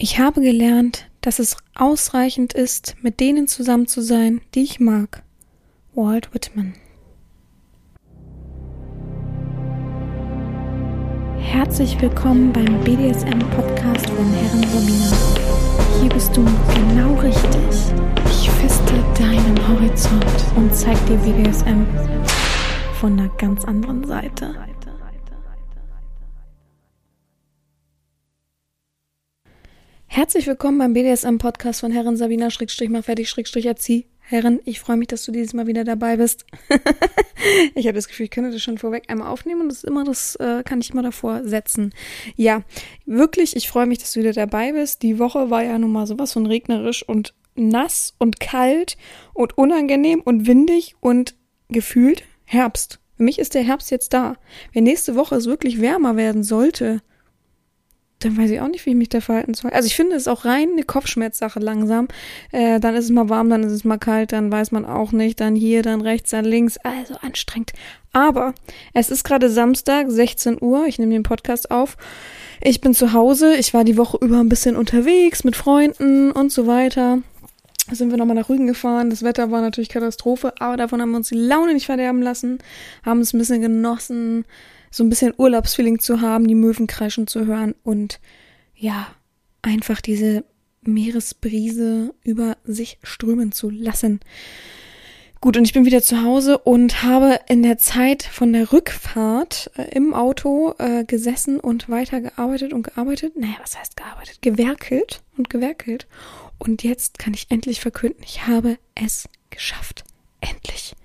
[0.00, 5.24] Ich habe gelernt, dass es ausreichend ist, mit denen zusammen zu sein, die ich mag.
[5.92, 6.74] Walt Whitman.
[11.40, 15.16] Herzlich willkommen beim BDSM-Podcast von Herren Romina.
[16.00, 17.50] Hier bist du genau richtig.
[18.26, 20.24] Ich feste deinen Horizont
[20.54, 21.84] und zeig dir BDSM
[23.00, 24.54] von einer ganz anderen Seite.
[30.18, 34.08] Herzlich willkommen beim BDSM-Podcast von Herren Sabina Schrägstrich mal fertig Schrägstrich erzieh.
[34.18, 36.44] Herren, ich freue mich, dass du dieses Mal wieder dabei bist.
[37.76, 40.02] ich habe das Gefühl, ich könnte das schon vorweg einmal aufnehmen und das ist immer,
[40.02, 41.94] das äh, kann ich immer davor setzen.
[42.34, 42.64] Ja,
[43.06, 45.02] wirklich, ich freue mich, dass du wieder dabei bist.
[45.02, 48.96] Die Woche war ja nun mal sowas von regnerisch und nass und kalt
[49.34, 51.36] und unangenehm und windig und
[51.68, 52.98] gefühlt Herbst.
[53.16, 54.34] Für mich ist der Herbst jetzt da.
[54.72, 57.02] Wenn nächste Woche es wirklich wärmer werden sollte,
[58.20, 59.70] dann weiß ich auch nicht, wie ich mich da verhalten soll.
[59.70, 62.08] Also ich finde es auch rein eine Kopfschmerzsache langsam.
[62.50, 65.12] Äh, dann ist es mal warm, dann ist es mal kalt, dann weiß man auch
[65.12, 66.78] nicht, dann hier, dann rechts, dann links.
[66.78, 67.72] Also anstrengend.
[68.12, 68.54] Aber
[68.92, 70.86] es ist gerade Samstag, 16 Uhr.
[70.86, 71.96] Ich nehme den Podcast auf.
[72.60, 73.54] Ich bin zu Hause.
[73.54, 77.18] Ich war die Woche über ein bisschen unterwegs mit Freunden und so weiter.
[77.90, 79.10] Sind wir nochmal nach Rügen gefahren.
[79.10, 82.58] Das Wetter war natürlich Katastrophe, aber davon haben wir uns die Laune nicht verderben lassen,
[83.04, 84.44] haben es ein bisschen genossen
[84.90, 88.20] so ein bisschen Urlaubsfeeling zu haben, die Möwen kreischen zu hören und
[88.74, 89.08] ja,
[89.62, 90.44] einfach diese
[90.82, 94.20] Meeresbrise über sich strömen zu lassen.
[95.40, 99.70] Gut, und ich bin wieder zu Hause und habe in der Zeit von der Rückfahrt
[99.76, 103.36] äh, im Auto äh, gesessen und weitergearbeitet und gearbeitet.
[103.36, 104.42] Naja, was heißt gearbeitet?
[104.42, 106.08] Gewerkelt und gewerkelt.
[106.58, 110.02] Und jetzt kann ich endlich verkünden, ich habe es geschafft.
[110.40, 110.96] Endlich.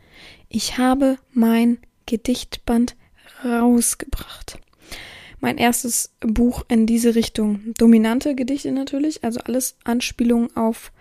[0.50, 2.96] Ich habe mein Gedichtband
[3.44, 4.60] rausgebracht.
[5.40, 7.74] Mein erstes Buch in diese Richtung.
[7.78, 10.92] Dominante Gedichte natürlich, also alles Anspielungen auf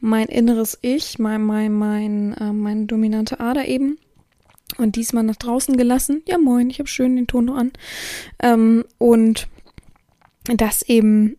[0.00, 3.98] mein inneres Ich, mein, mein, mein, äh, meine dominante Ader eben.
[4.76, 6.22] Und diesmal nach draußen gelassen.
[6.28, 7.72] Ja, moin, ich habe schön den Ton noch an.
[8.40, 9.48] Ähm, und
[10.44, 11.36] das eben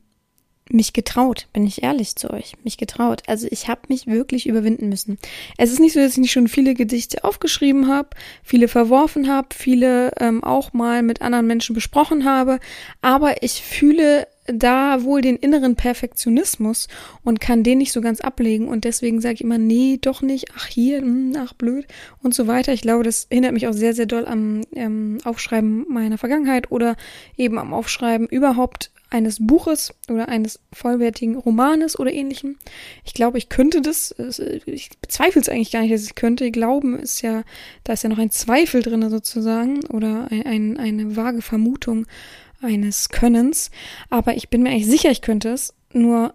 [0.69, 3.23] mich getraut, bin ich ehrlich zu euch, mich getraut.
[3.27, 5.17] Also ich habe mich wirklich überwinden müssen.
[5.57, 8.09] Es ist nicht so, dass ich nicht schon viele Gedichte aufgeschrieben habe,
[8.43, 12.59] viele verworfen habe, viele ähm, auch mal mit anderen Menschen besprochen habe,
[13.01, 16.87] aber ich fühle da wohl den inneren Perfektionismus
[17.23, 20.47] und kann den nicht so ganz ablegen und deswegen sage ich immer, nee, doch nicht,
[20.55, 21.85] ach hier, hm, ach blöd
[22.23, 22.73] und so weiter.
[22.73, 26.95] Ich glaube, das hindert mich auch sehr, sehr doll am ähm, Aufschreiben meiner Vergangenheit oder
[27.37, 32.57] eben am Aufschreiben überhaupt eines Buches oder eines vollwertigen Romanes oder ähnlichem.
[33.03, 34.13] Ich glaube, ich könnte das,
[34.65, 36.51] ich bezweifle es eigentlich gar nicht, dass ich könnte.
[36.51, 37.43] Glauben ist ja,
[37.83, 42.05] da ist ja noch ein Zweifel drin sozusagen oder ein, ein, eine vage Vermutung
[42.61, 43.71] eines Könnens.
[44.09, 45.73] Aber ich bin mir eigentlich sicher, ich könnte es.
[45.91, 46.33] Nur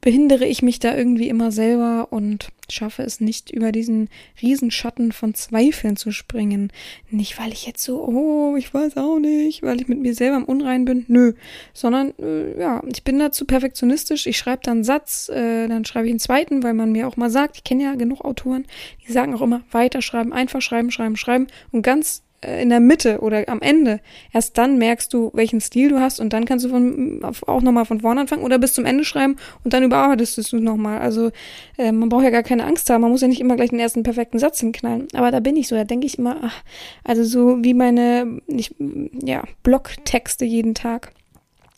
[0.00, 4.08] behindere ich mich da irgendwie immer selber und schaffe es nicht, über diesen
[4.40, 6.72] Riesenschatten von Zweifeln zu springen.
[7.10, 10.36] Nicht, weil ich jetzt so, oh, ich weiß auch nicht, weil ich mit mir selber
[10.36, 11.04] im Unrein bin.
[11.08, 11.34] Nö.
[11.74, 14.26] Sondern, äh, ja, ich bin dazu perfektionistisch.
[14.26, 17.16] Ich schreibe dann einen Satz, äh, dann schreibe ich einen zweiten, weil man mir auch
[17.16, 18.66] mal sagt, ich kenne ja genug Autoren,
[19.06, 21.48] die sagen auch immer, weiterschreiben, einfach schreiben, schreiben, schreiben.
[21.72, 24.00] Und ganz in der Mitte oder am Ende.
[24.32, 27.84] Erst dann merkst du, welchen Stil du hast und dann kannst du von, auch nochmal
[27.84, 31.00] von vorne anfangen oder bis zum Ende schreiben und dann überarbeitest du es nochmal.
[31.00, 31.30] Also
[31.76, 33.78] äh, man braucht ja gar keine Angst haben, man muss ja nicht immer gleich den
[33.78, 35.08] ersten perfekten Satz hinknallen.
[35.14, 36.62] Aber da bin ich so, da denke ich immer, ach,
[37.04, 38.74] also so wie meine ich,
[39.22, 41.12] ja, Blogtexte jeden Tag.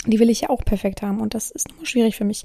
[0.04, 2.44] Die will ich ja auch perfekt haben und das ist nur schwierig für mich.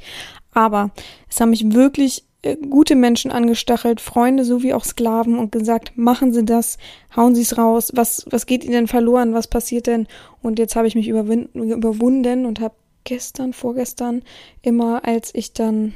[0.53, 0.91] Aber
[1.27, 2.26] es haben mich wirklich äh,
[2.69, 6.77] gute Menschen angestachelt, Freunde sowie auch Sklaven und gesagt, machen Sie das,
[7.15, 10.07] hauen Sie es raus, was, was geht Ihnen denn verloren, was passiert denn?
[10.41, 14.21] Und jetzt habe ich mich überwunden und habe gestern, vorgestern
[14.61, 15.93] immer, als ich dann,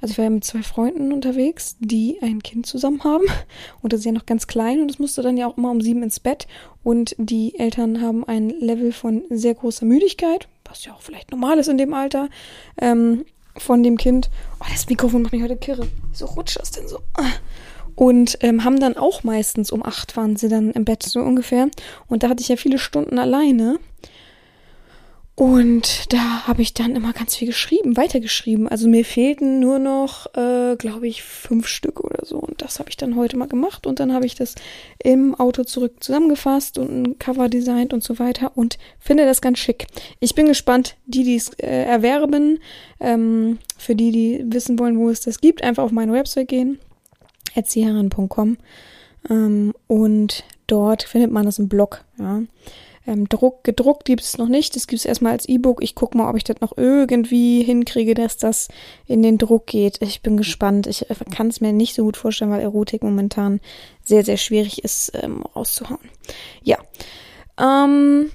[0.00, 3.24] also ich war ja mit zwei Freunden unterwegs, die ein Kind zusammen haben.
[3.82, 5.80] Und das ist ja noch ganz klein und es musste dann ja auch immer um
[5.80, 6.46] sieben ins Bett.
[6.84, 11.58] Und die Eltern haben ein Level von sehr großer Müdigkeit, was ja auch vielleicht normal
[11.58, 12.28] ist in dem Alter,
[12.80, 13.24] ähm,
[13.60, 14.30] von dem Kind.
[14.60, 15.86] Oh, das Mikrofon macht mich heute kirre.
[16.12, 17.00] So rutscht das denn so.
[17.94, 21.68] Und ähm, haben dann auch meistens um acht waren sie dann im Bett so ungefähr.
[22.06, 23.78] Und da hatte ich ja viele Stunden alleine.
[25.38, 28.66] Und da habe ich dann immer ganz viel geschrieben, weitergeschrieben.
[28.66, 32.38] Also mir fehlten nur noch, äh, glaube ich, fünf Stück oder so.
[32.38, 33.86] Und das habe ich dann heute mal gemacht.
[33.86, 34.56] Und dann habe ich das
[35.00, 38.50] im Auto zurück zusammengefasst und ein Cover designt und so weiter.
[38.56, 39.86] Und finde das ganz schick.
[40.18, 42.58] Ich bin gespannt, die, die es äh, erwerben,
[42.98, 46.80] ähm, für die, die wissen wollen, wo es das gibt, einfach auf meine Website gehen,
[47.54, 48.56] erzieherin.com.
[49.30, 52.42] Ähm, und dort findet man das im Blog, ja.
[53.08, 54.76] Ähm, Druck, gedruckt gibt es noch nicht.
[54.76, 55.82] Das gibt es erstmal als E-Book.
[55.82, 58.68] Ich gucke mal, ob ich das noch irgendwie hinkriege, dass das
[59.06, 60.02] in den Druck geht.
[60.02, 60.86] Ich bin gespannt.
[60.86, 63.60] Ich äh, kann es mir nicht so gut vorstellen, weil Erotik momentan
[64.04, 66.00] sehr, sehr schwierig ist, ähm, rauszuhauen.
[66.62, 66.76] Ja.
[67.58, 68.30] Ähm,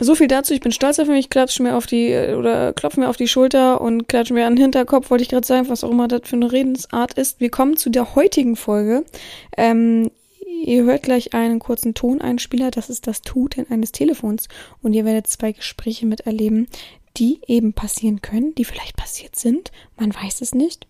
[0.00, 0.54] so viel dazu.
[0.54, 1.28] Ich bin stolz auf mich.
[1.28, 4.54] Klatsche mir auf die, äh, oder klopfe mir auf die Schulter und klatsche mir an
[4.54, 7.40] den Hinterkopf, wollte ich gerade sagen, was auch immer das für eine Redensart ist.
[7.40, 9.04] Wir kommen zu der heutigen Folge.
[9.56, 10.12] Ähm,
[10.64, 14.48] Ihr hört gleich einen kurzen Toneinspieler, das ist das Tuten eines Telefons
[14.80, 16.68] und ihr werdet zwei Gespräche miterleben,
[17.18, 20.86] die eben passieren können, die vielleicht passiert sind, man weiß es nicht.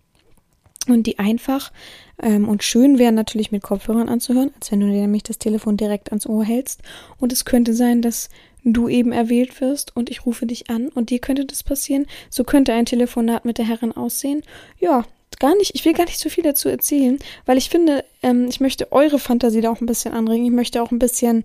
[0.87, 1.73] Und die einfach
[2.21, 5.77] ähm, und schön wären natürlich mit Kopfhörern anzuhören, als wenn du dir nämlich das Telefon
[5.77, 6.81] direkt ans Ohr hältst.
[7.17, 8.29] Und es könnte sein, dass
[8.63, 12.05] du eben erwählt wirst und ich rufe dich an und dir könnte das passieren.
[12.29, 14.43] So könnte ein Telefonat mit der Herrin aussehen.
[14.79, 15.05] Ja,
[15.39, 18.59] gar nicht, ich will gar nicht so viel dazu erzählen, weil ich finde, ähm, ich
[18.59, 20.45] möchte eure Fantasie da auch ein bisschen anregen.
[20.45, 21.43] Ich möchte auch ein bisschen,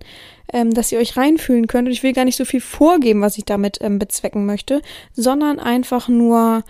[0.51, 1.87] ähm, dass ihr euch reinfühlen könnt.
[1.87, 4.81] Und ich will gar nicht so viel vorgeben, was ich damit ähm, bezwecken möchte,
[5.13, 6.63] sondern einfach nur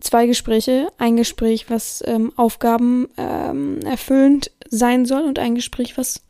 [0.00, 0.88] zwei Gespräche.
[0.98, 6.22] Ein Gespräch, was ähm, Aufgaben ähm, erfüllend sein soll und ein Gespräch, was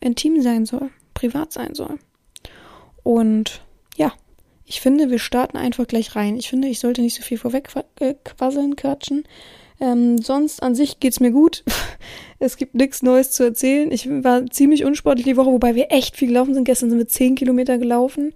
[0.00, 1.98] intim sein soll, privat sein soll.
[3.02, 3.62] Und
[3.96, 4.12] ja,
[4.64, 6.36] ich finde, wir starten einfach gleich rein.
[6.36, 7.68] Ich finde, ich sollte nicht so viel vorweg
[8.24, 9.24] quasseln, quatschen.
[9.82, 11.64] Ähm, sonst an sich geht's mir gut.
[12.38, 13.90] es gibt nichts Neues zu erzählen.
[13.90, 16.64] Ich war ziemlich unsportlich die Woche, wobei wir echt viel gelaufen sind.
[16.64, 18.32] Gestern sind wir 10 Kilometer gelaufen.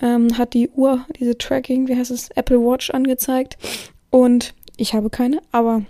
[0.00, 3.58] Ähm, hat die Uhr, diese Tracking, wie heißt es, Apple Watch angezeigt.
[4.10, 5.82] Und ich habe keine, aber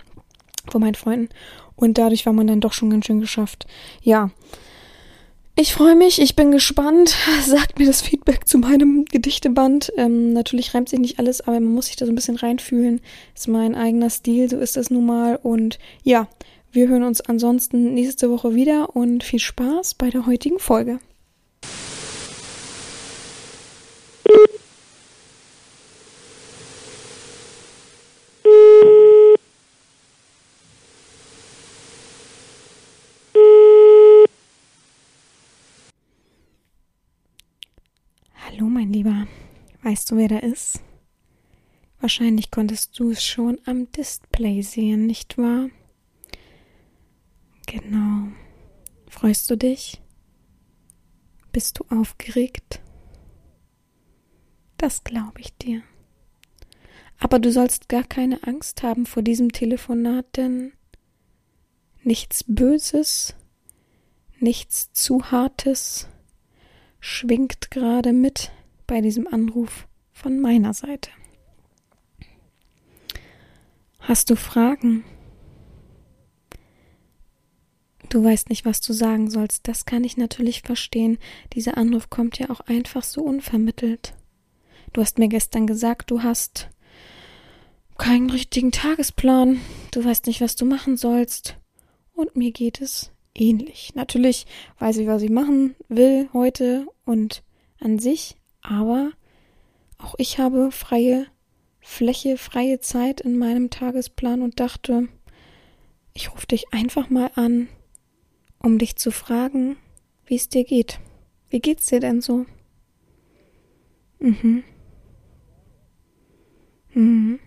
[0.71, 1.29] von meinen Freunden.
[1.75, 3.67] Und dadurch war man dann doch schon ganz schön geschafft.
[4.01, 4.31] Ja.
[5.57, 7.15] Ich freue mich, ich bin gespannt.
[7.45, 9.93] Sagt mir das Feedback zu meinem Gedichteband.
[9.95, 12.99] Ähm, natürlich reimt sich nicht alles, aber man muss sich da so ein bisschen reinfühlen.
[13.33, 15.39] Ist mein eigener Stil, so ist das nun mal.
[15.41, 16.27] Und ja,
[16.73, 20.99] wir hören uns ansonsten nächste Woche wieder und viel Spaß bei der heutigen Folge.
[39.85, 40.81] Weißt du, wer da ist?
[41.99, 45.69] Wahrscheinlich konntest du es schon am Display sehen, nicht wahr?
[47.67, 48.29] Genau.
[49.07, 50.01] Freust du dich?
[51.51, 52.81] Bist du aufgeregt?
[54.77, 55.83] Das glaube ich dir.
[57.19, 60.73] Aber du sollst gar keine Angst haben vor diesem Telefonat, denn
[62.03, 63.35] nichts Böses,
[64.39, 66.07] nichts zu Hartes
[67.05, 68.51] schwingt gerade mit
[68.87, 71.11] bei diesem Anruf von meiner Seite.
[73.99, 75.03] Hast du Fragen?
[78.09, 79.67] Du weißt nicht, was du sagen sollst.
[79.67, 81.19] Das kann ich natürlich verstehen.
[81.53, 84.15] Dieser Anruf kommt ja auch einfach so unvermittelt.
[84.91, 86.69] Du hast mir gestern gesagt, du hast
[87.99, 89.61] keinen richtigen Tagesplan.
[89.91, 91.57] Du weißt nicht, was du machen sollst.
[92.13, 93.93] Und mir geht es ähnlich.
[93.95, 94.45] Natürlich
[94.79, 97.43] weiß ich, was ich machen will heute und
[97.79, 98.35] an sich
[98.67, 99.11] aber
[99.97, 101.27] auch ich habe freie
[101.79, 105.07] Fläche, freie Zeit in meinem Tagesplan und dachte,
[106.13, 107.67] ich rufe dich einfach mal an,
[108.59, 109.77] um dich zu fragen,
[110.25, 110.99] wie es dir geht.
[111.49, 112.45] Wie geht's dir denn so?
[114.19, 114.63] Mhm.
[116.93, 117.39] Mhm.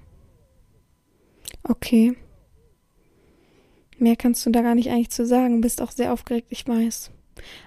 [1.64, 2.14] Okay.
[3.98, 7.10] Mehr kannst du da gar nicht eigentlich zu sagen, bist auch sehr aufgeregt, ich weiß.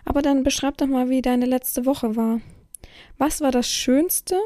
[0.06, 2.42] Aber dann beschreib doch mal, wie deine letzte Woche war.
[3.18, 4.40] Was war das Schönste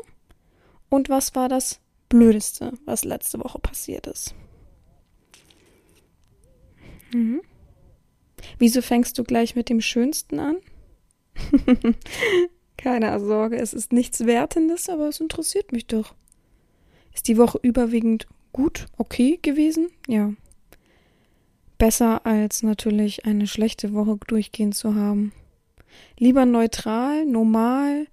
[0.90, 4.36] und was war das Blödeste, was letzte Woche passiert ist?
[7.14, 7.42] Mhm.
[8.60, 10.58] Wieso fängst du gleich mit dem Schönsten an?
[12.78, 16.14] Keine Sorge, es ist nichts Wertendes, aber es interessiert mich doch.
[17.14, 19.90] Ist die Woche überwiegend gut, okay gewesen?
[20.08, 20.34] Ja.
[21.78, 25.34] Besser als natürlich eine schlechte Woche durchgehend zu haben.
[26.18, 28.08] Lieber neutral, normal,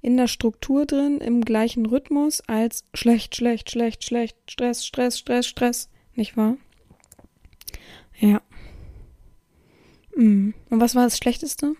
[0.00, 5.46] in der Struktur drin, im gleichen Rhythmus als schlecht, schlecht, schlecht, schlecht, Stress, Stress, Stress,
[5.46, 5.90] Stress.
[6.14, 6.56] Nicht wahr?
[8.18, 8.40] Ja.
[10.16, 10.50] Mm.
[10.70, 11.74] Und was war das Schlechteste?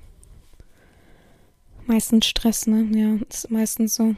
[1.86, 2.88] Meistens Stress, ne?
[2.94, 4.14] Ja, ist meistens so.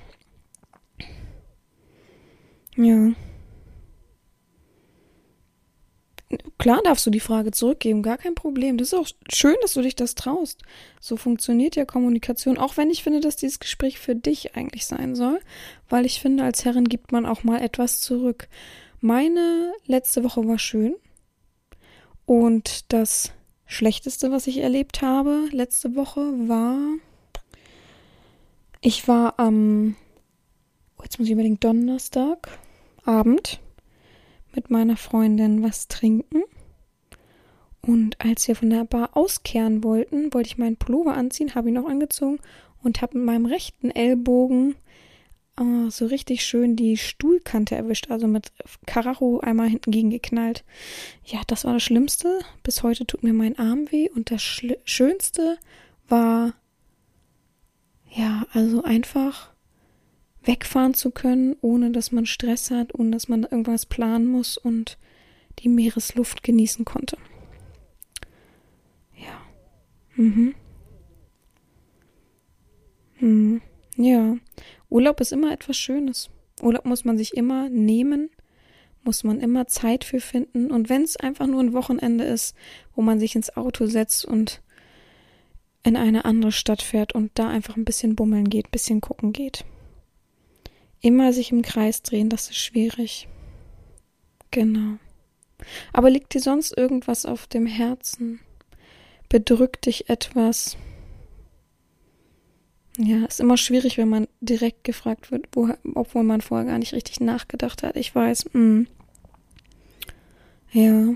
[2.77, 3.12] Ja.
[6.61, 8.76] Klar darfst du die Frage zurückgeben, gar kein Problem.
[8.76, 10.61] Das ist auch schön, dass du dich das traust.
[11.00, 15.14] So funktioniert ja Kommunikation, auch wenn ich finde, dass dieses Gespräch für dich eigentlich sein
[15.14, 15.40] soll,
[15.88, 18.47] weil ich finde, als Herrin gibt man auch mal etwas zurück.
[19.00, 20.97] Meine letzte Woche war schön
[22.26, 23.33] und das
[23.64, 26.76] Schlechteste, was ich erlebt habe letzte Woche, war
[28.83, 29.97] Ich war am,
[30.99, 32.49] oh, jetzt muss ich unbedingt Donnerstag
[33.07, 33.61] Abend
[34.54, 36.42] mit meiner Freundin was trinken.
[37.83, 41.75] Und als wir von der Bar auskehren wollten, wollte ich meinen Pullover anziehen, habe ihn
[41.75, 42.38] noch angezogen
[42.83, 44.75] und habe mit meinem rechten Ellbogen
[45.61, 48.52] oh, so richtig schön die Stuhlkante erwischt, also mit
[48.87, 50.64] Karacho einmal hinten gegen geknallt.
[51.25, 52.40] Ja, das war das Schlimmste.
[52.62, 55.59] Bis heute tut mir mein Arm weh und das Schli Schönste
[56.09, 56.54] war,
[58.11, 59.50] ja, also einfach
[60.42, 64.99] wegfahren zu können, ohne dass man Stress hat, ohne dass man irgendwas planen muss und
[65.59, 67.18] die Meeresluft genießen konnte.
[69.16, 69.40] Ja.
[70.16, 70.54] Mhm.
[73.20, 73.61] Mhm.
[73.97, 74.37] Ja.
[74.88, 76.30] Urlaub ist immer etwas Schönes.
[76.62, 78.30] Urlaub muss man sich immer nehmen,
[79.02, 80.70] muss man immer Zeit für finden.
[80.70, 82.54] Und wenn es einfach nur ein Wochenende ist,
[82.94, 84.62] wo man sich ins Auto setzt und
[85.82, 89.32] in eine andere Stadt fährt und da einfach ein bisschen bummeln geht, ein bisschen gucken
[89.32, 89.64] geht.
[91.00, 93.28] Immer sich im Kreis drehen, das ist schwierig.
[94.50, 94.99] Genau.
[95.92, 98.40] Aber liegt dir sonst irgendwas auf dem Herzen?
[99.28, 100.76] Bedrückt dich etwas?
[102.99, 106.92] Ja, ist immer schwierig, wenn man direkt gefragt wird, wo, obwohl man vorher gar nicht
[106.92, 107.97] richtig nachgedacht hat.
[107.97, 108.47] Ich weiß.
[108.52, 108.61] Mh.
[108.61, 108.87] Mm.
[110.73, 111.14] Ja.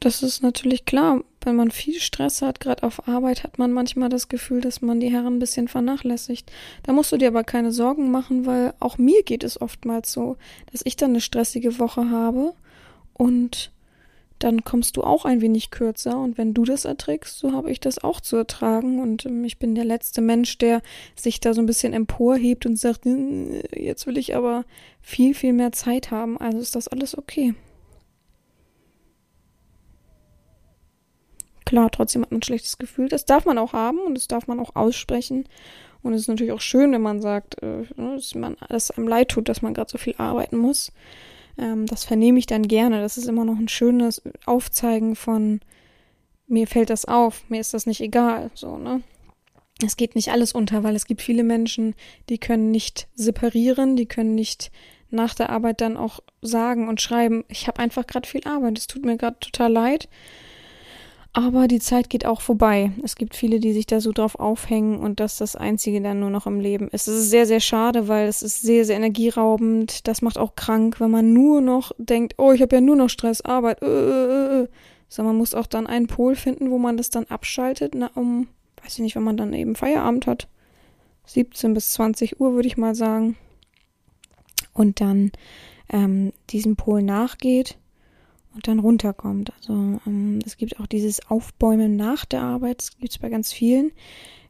[0.00, 1.22] Das ist natürlich klar.
[1.42, 4.98] Wenn man viel Stress hat, gerade auf Arbeit, hat man manchmal das Gefühl, dass man
[4.98, 6.50] die Herren ein bisschen vernachlässigt.
[6.82, 10.36] Da musst du dir aber keine Sorgen machen, weil auch mir geht es oftmals so,
[10.72, 12.54] dass ich dann eine stressige Woche habe
[13.14, 13.72] und
[14.38, 16.18] dann kommst du auch ein wenig kürzer.
[16.18, 19.00] Und wenn du das erträgst, so habe ich das auch zu ertragen.
[19.00, 20.80] Und ähm, ich bin der letzte Mensch, der
[21.14, 24.64] sich da so ein bisschen emporhebt und sagt, hm, jetzt will ich aber
[25.02, 26.38] viel, viel mehr Zeit haben.
[26.38, 27.54] Also ist das alles okay.
[31.70, 33.08] Klar, trotzdem hat man ein schlechtes Gefühl.
[33.08, 35.48] Das darf man auch haben und das darf man auch aussprechen.
[36.02, 39.06] Und es ist natürlich auch schön, wenn man sagt, äh, ne, dass, man, dass einem
[39.06, 40.90] leid tut, dass man gerade so viel arbeiten muss.
[41.56, 43.00] Ähm, das vernehme ich dann gerne.
[43.00, 45.60] Das ist immer noch ein schönes Aufzeigen von
[46.48, 49.02] mir fällt das auf, mir ist das nicht egal, so, ne?
[49.80, 51.94] Es geht nicht alles unter, weil es gibt viele Menschen,
[52.30, 54.72] die können nicht separieren, die können nicht
[55.10, 58.88] nach der Arbeit dann auch sagen und schreiben, ich habe einfach gerade viel Arbeit, es
[58.88, 60.08] tut mir gerade total leid.
[61.32, 62.90] Aber die Zeit geht auch vorbei.
[63.04, 66.30] Es gibt viele, die sich da so drauf aufhängen und das das Einzige dann nur
[66.30, 67.06] noch im Leben ist.
[67.06, 70.08] Es ist sehr, sehr schade, weil es ist sehr, sehr energieraubend.
[70.08, 73.10] Das macht auch krank, wenn man nur noch denkt, oh, ich habe ja nur noch
[73.10, 73.80] Stress, Arbeit.
[73.80, 74.68] Äh, äh, äh.
[75.08, 78.48] So, man muss auch dann einen Pol finden, wo man das dann abschaltet, na, um,
[78.82, 80.48] weiß ich nicht, wenn man dann eben Feierabend hat.
[81.26, 83.36] 17 bis 20 Uhr, würde ich mal sagen.
[84.72, 85.30] Und dann
[85.92, 87.76] ähm, diesem Pol nachgeht
[88.66, 89.52] dann runterkommt.
[89.58, 93.52] Also ähm, es gibt auch dieses Aufbäumen nach der Arbeit, das gibt es bei ganz
[93.52, 93.92] vielen.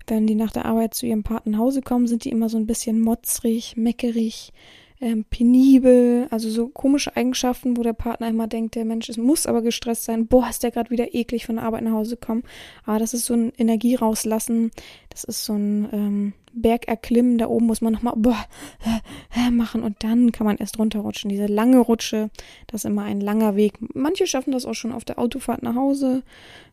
[0.07, 2.57] Wenn die nach der Arbeit zu ihrem Partner nach Hause kommen, sind die immer so
[2.57, 4.53] ein bisschen motzrig, meckerig,
[5.01, 9.47] ähm, penibel, also so komische Eigenschaften, wo der Partner immer denkt, der Mensch ist, muss
[9.47, 10.27] aber gestresst sein.
[10.27, 12.43] Boah, ist der gerade wieder eklig von der Arbeit nach Hause gekommen.
[12.85, 14.71] Aber das ist so ein Energie rauslassen.
[15.09, 19.83] Das ist so ein ähm, Berg erklimmen, da oben muss man nochmal äh, äh, machen
[19.83, 21.31] und dann kann man erst runterrutschen.
[21.31, 22.31] Diese lange Rutsche,
[22.67, 23.75] das ist immer ein langer Weg.
[23.95, 26.23] Manche schaffen das auch schon auf der Autofahrt nach Hause.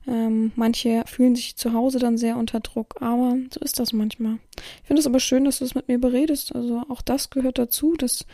[0.07, 4.38] Ähm, manche fühlen sich zu Hause dann sehr unter Druck, aber so ist das manchmal.
[4.81, 6.55] Ich finde es aber schön, dass du es mit mir beredest.
[6.55, 8.25] Also auch das gehört dazu, dass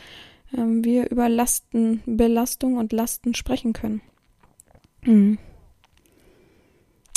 [0.56, 4.02] ähm, wir über Lasten, Belastung und Lasten sprechen können.
[5.04, 5.38] Mhm.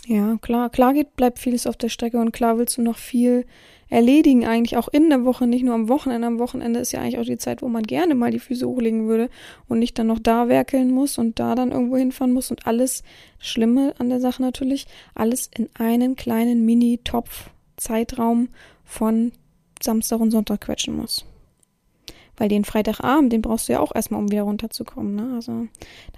[0.09, 3.45] Ja, klar, klar geht, bleibt vieles auf der Strecke und klar willst du noch viel
[3.89, 6.29] erledigen, eigentlich auch in der Woche, nicht nur am Wochenende.
[6.29, 9.09] Am Wochenende ist ja eigentlich auch die Zeit, wo man gerne mal die Füße hochlegen
[9.09, 9.29] würde
[9.67, 13.03] und nicht dann noch da werkeln muss und da dann irgendwo hinfahren muss und alles
[13.41, 14.87] Schlimme an der Sache natürlich,
[15.17, 18.49] alles in einen kleinen Mini-Topf-Zeitraum
[18.85, 19.33] von
[19.83, 21.27] Samstag und Sonntag quetschen muss.
[22.37, 25.15] Weil den Freitagabend, den brauchst du ja auch erstmal, um wieder runterzukommen.
[25.15, 25.35] Ne?
[25.35, 25.69] Also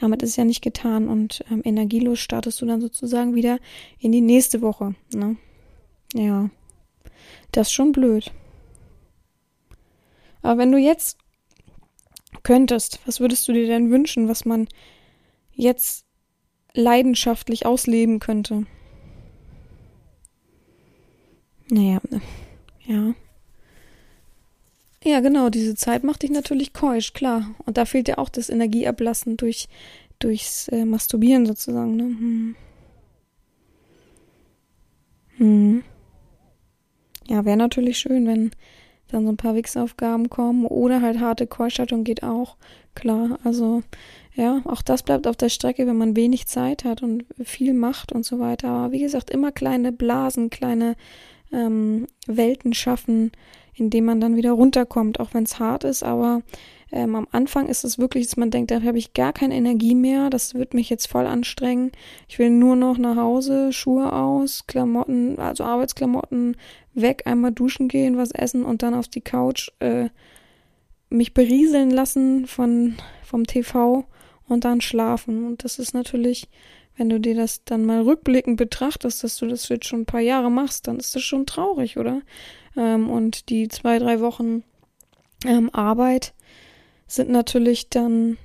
[0.01, 3.59] damit ist es ja nicht getan und ähm, energielos startest du dann sozusagen wieder
[3.99, 4.95] in die nächste Woche.
[5.15, 5.37] Ne?
[6.15, 6.51] Ja,
[7.53, 8.33] das ist schon blöd.
[10.43, 11.19] Aber wenn du jetzt
[12.43, 14.69] könntest, was würdest du dir denn wünschen, was man
[15.53, 16.05] jetzt
[16.73, 18.67] leidenschaftlich ausleben könnte?
[21.71, 22.01] Naja,
[22.87, 23.15] ja.
[25.05, 27.55] Ja, genau, diese Zeit macht dich natürlich keusch, klar.
[27.65, 29.69] Und da fehlt ja auch das Energieablassen durch,
[30.19, 32.05] durchs äh, Masturbieren sozusagen, ne?
[32.05, 32.57] Hm.
[35.37, 35.85] Hm.
[37.29, 38.51] Ja, wäre natürlich schön, wenn,
[39.09, 42.57] dann so ein paar Wichsaufgaben kommen oder halt harte Keuschaltung geht auch,
[42.95, 43.39] klar.
[43.45, 43.83] Also
[44.35, 48.13] ja, auch das bleibt auf der Strecke, wenn man wenig Zeit hat und viel macht
[48.13, 48.69] und so weiter.
[48.69, 50.97] Aber wie gesagt, immer kleine Blasen, kleine
[51.53, 53.33] ähm, Welten schaffen,
[53.75, 56.03] indem man dann wieder runterkommt, auch wenn es hart ist.
[56.03, 56.43] Aber
[56.91, 59.95] ähm, am Anfang ist es wirklich, dass man denkt, da habe ich gar keine Energie
[59.95, 61.93] mehr, das wird mich jetzt voll anstrengen.
[62.29, 66.57] Ich will nur noch nach Hause, Schuhe aus, Klamotten, also Arbeitsklamotten
[66.95, 70.09] weg, einmal duschen gehen, was essen und dann auf die Couch äh,
[71.11, 74.05] mich berieseln lassen von vom TV
[74.49, 75.47] und dann schlafen.
[75.47, 76.49] Und das ist natürlich,
[76.99, 80.21] wenn du dir das dann mal rückblickend betrachtest, dass du das jetzt schon ein paar
[80.21, 82.23] Jahre machst, dann ist das schon traurig, oder?
[82.77, 84.65] Ähm, und die zwei, drei Wochen
[85.47, 86.35] ähm, Arbeit
[87.07, 88.37] sind natürlich dann,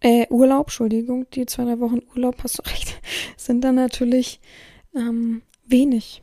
[0.00, 3.00] äh, Urlaub, Entschuldigung, die zwei, drei Wochen Urlaub, hast du recht,
[3.36, 4.40] sind dann natürlich
[4.94, 6.20] ähm, wenig,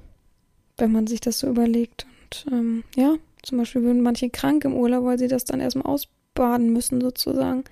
[0.78, 2.06] wenn man sich das so überlegt.
[2.24, 5.86] Und ähm, ja, zum Beispiel würden manche krank im Urlaub, weil sie das dann erstmal
[5.86, 7.64] ausbaden müssen, sozusagen.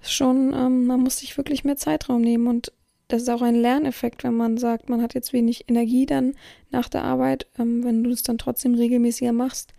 [0.00, 2.72] Schon, ähm, man muss sich wirklich mehr Zeitraum nehmen und
[3.12, 6.32] das ist auch ein Lerneffekt, wenn man sagt, man hat jetzt wenig Energie dann
[6.70, 9.74] nach der Arbeit, ähm, wenn du es dann trotzdem regelmäßiger machst,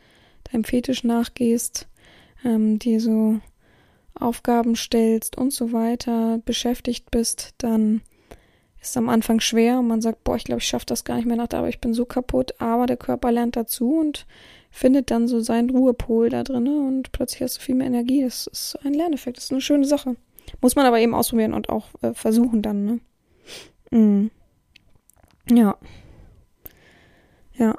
[0.51, 1.87] deinem Fetisch nachgehst,
[2.45, 3.39] ähm, dir so
[4.13, 8.01] Aufgaben stellst und so weiter, beschäftigt bist, dann
[8.79, 11.15] ist es am Anfang schwer und man sagt, boah, ich glaube, ich schaffe das gar
[11.15, 14.27] nicht mehr nach der Arbeit, ich bin so kaputt, aber der Körper lernt dazu und
[14.69, 18.21] findet dann so seinen Ruhepol da drin und plötzlich hast du viel mehr Energie.
[18.21, 20.17] Das ist ein Lerneffekt, das ist eine schöne Sache.
[20.61, 22.99] Muss man aber eben ausprobieren und auch äh, versuchen dann, ne?
[23.91, 24.31] Mhm.
[25.50, 25.77] Ja.
[27.53, 27.75] Ja.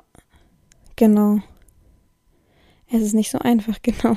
[0.97, 1.41] Genau.
[2.91, 4.17] Es ist nicht so einfach, genau.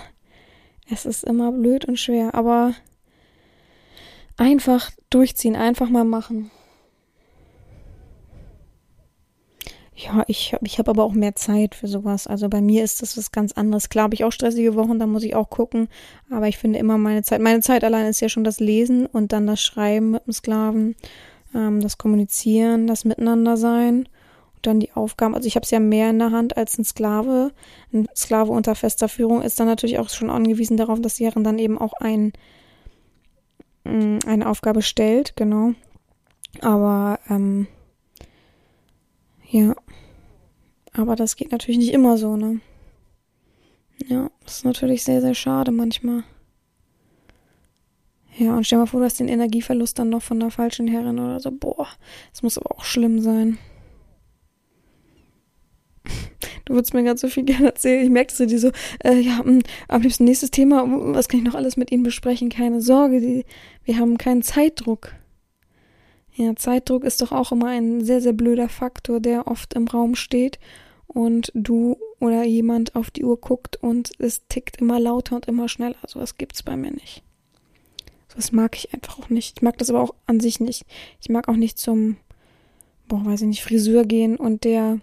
[0.89, 2.73] Es ist immer blöd und schwer, aber
[4.37, 6.51] einfach durchziehen, einfach mal machen.
[9.99, 12.27] Ja, ich, ich habe aber auch mehr Zeit für sowas.
[12.27, 13.89] Also bei mir ist das was ganz anderes.
[13.89, 15.87] Klar habe ich auch stressige Wochen, da muss ich auch gucken.
[16.29, 17.41] Aber ich finde immer meine Zeit.
[17.41, 20.95] Meine Zeit allein ist ja schon das Lesen und dann das Schreiben mit dem Sklaven,
[21.53, 24.07] ähm, das Kommunizieren, das Miteinander sein
[24.67, 27.51] dann die Aufgaben, also ich habe es ja mehr in der Hand als ein Sklave.
[27.93, 31.43] Ein Sklave unter fester Führung ist dann natürlich auch schon angewiesen darauf, dass die Herren
[31.43, 32.33] dann eben auch ein,
[33.83, 35.73] mm, eine Aufgabe stellt, genau.
[36.61, 37.67] Aber ähm,
[39.49, 39.75] ja,
[40.93, 42.59] aber das geht natürlich nicht immer so, ne?
[44.07, 46.23] Ja, das ist natürlich sehr, sehr schade manchmal.
[48.37, 51.19] Ja, und stell mal vor, du hast den Energieverlust dann noch von der falschen Herrin
[51.19, 51.51] oder so.
[51.51, 51.87] Boah,
[52.31, 53.57] das muss aber auch schlimm sein.
[56.65, 58.03] Du würdest mir gerade so viel gerne erzählen.
[58.03, 58.71] Ich merkte dir so,
[59.03, 62.49] äh, ja, hm, am liebsten nächstes Thema, was kann ich noch alles mit Ihnen besprechen?
[62.49, 63.45] Keine Sorge, die,
[63.85, 65.13] wir haben keinen Zeitdruck.
[66.35, 70.13] Ja, Zeitdruck ist doch auch immer ein sehr, sehr blöder Faktor, der oft im Raum
[70.13, 70.59] steht
[71.07, 75.69] und du oder jemand auf die Uhr guckt und es tickt immer lauter und immer
[75.69, 75.97] schneller.
[76.05, 77.23] So was gibt's bei mir nicht.
[78.37, 79.57] Was mag ich einfach auch nicht.
[79.57, 80.85] Ich mag das aber auch an sich nicht.
[81.19, 82.17] Ich mag auch nicht zum,
[83.07, 84.99] boah, weiß ich nicht, Friseur gehen und der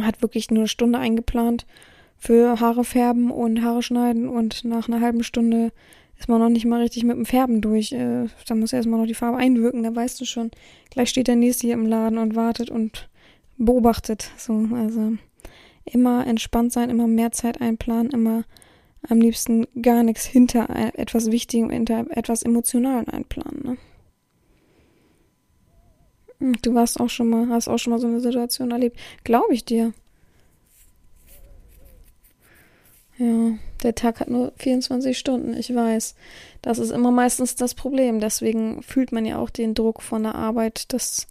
[0.00, 1.66] hat wirklich nur eine Stunde eingeplant
[2.18, 5.72] für Haare färben und Haare schneiden und nach einer halben Stunde
[6.18, 7.92] ist man noch nicht mal richtig mit dem Färben durch.
[7.92, 10.50] Äh, da muss erstmal noch die Farbe einwirken, da weißt du schon.
[10.90, 13.08] Gleich steht der nächste hier im Laden und wartet und
[13.56, 14.30] beobachtet.
[14.36, 15.14] So, also
[15.84, 18.44] immer entspannt sein, immer mehr Zeit einplanen, immer
[19.08, 23.60] am liebsten gar nichts hinter etwas Wichtigem, hinter etwas Emotionalen einplanen.
[23.64, 23.76] Ne?
[26.38, 28.98] Hm, du warst auch schon mal, hast auch schon mal so eine Situation erlebt.
[29.24, 29.92] Glaube ich dir.
[33.18, 36.14] Ja, der Tag hat nur 24 Stunden, ich weiß.
[36.60, 38.20] Das ist immer meistens das Problem.
[38.20, 40.92] Deswegen fühlt man ja auch den Druck von der Arbeit.
[40.92, 41.28] Das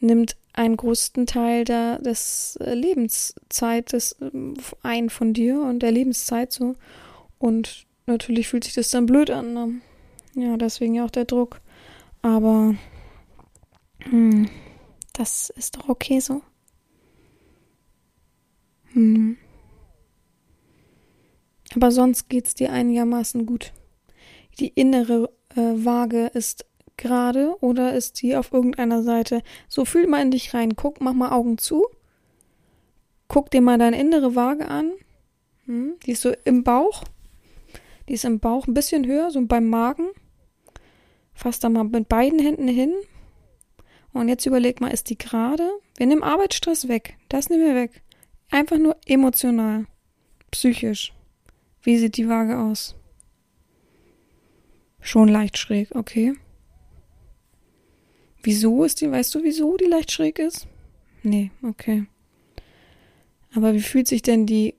[0.00, 5.92] nimmt einen größten Teil der, des äh, Lebenszeit des, ähm, ein von dir und der
[5.92, 6.74] Lebenszeit so.
[7.38, 9.54] Und natürlich fühlt sich das dann blöd an.
[9.54, 9.80] Ne?
[10.34, 11.60] Ja, deswegen ja auch der Druck.
[12.22, 12.74] Aber
[14.00, 14.48] hm,
[15.12, 16.42] das ist doch okay so.
[18.94, 19.36] Hm.
[21.76, 23.72] Aber sonst geht's dir einigermaßen gut.
[24.58, 26.66] Die innere äh, Waage ist
[26.98, 29.42] gerade oder ist sie auf irgendeiner Seite?
[29.68, 30.76] So fühl mal in dich rein.
[30.76, 31.86] Guck, mach mal Augen zu.
[33.28, 34.92] Guck dir mal deine innere Waage an.
[35.66, 37.04] Hm, die ist so im Bauch.
[38.08, 40.08] Die ist im Bauch ein bisschen höher, so beim Magen.
[41.34, 42.94] Fass da mal mit beiden Händen hin.
[44.12, 45.70] Und jetzt überleg mal, ist die gerade?
[45.96, 47.16] Wir nehmen Arbeitsstress weg.
[47.28, 48.02] Das nehmen wir weg.
[48.50, 49.86] Einfach nur emotional.
[50.50, 51.12] Psychisch.
[51.82, 52.96] Wie sieht die Waage aus?
[55.00, 56.34] Schon leicht schräg, okay.
[58.42, 60.66] Wieso ist die, weißt du, wieso die leicht schräg ist?
[61.22, 62.06] Nee, okay.
[63.54, 64.74] Aber wie fühlt sich denn die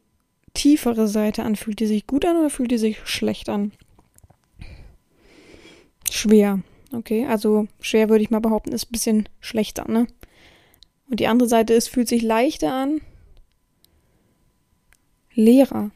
[0.53, 1.55] tiefere Seite an?
[1.55, 3.71] Fühlt die sich gut an oder fühlt die sich schlecht an?
[6.09, 6.61] Schwer.
[6.91, 10.07] Okay, also schwer würde ich mal behaupten, ist ein bisschen schlechter, ne?
[11.09, 13.01] Und die andere Seite ist, fühlt sich leichter an.
[15.33, 15.91] Leerer.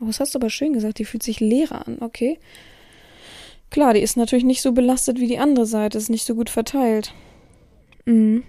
[0.00, 2.38] Oh, das hast du aber schön gesagt, die fühlt sich leerer an, okay.
[3.70, 6.50] Klar, die ist natürlich nicht so belastet wie die andere Seite, ist nicht so gut
[6.50, 7.12] verteilt.
[8.06, 8.44] Mhm.